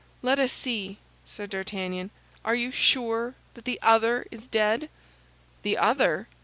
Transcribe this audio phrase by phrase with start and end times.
[0.23, 0.97] "Let us see,"
[1.27, 2.09] said D'Artagnan.
[2.43, 4.89] "Are you sure that the other is dead?"
[5.63, 6.27] "_The other?